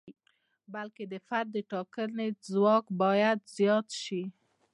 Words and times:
بلکې 0.73 1.03
د 1.11 1.15
فرد 1.27 1.47
د 1.53 1.57
ټاکنې 1.71 2.27
ځواک 2.51 2.85
باید 3.01 3.39
زیات 3.57 3.87
شي. 4.03 4.23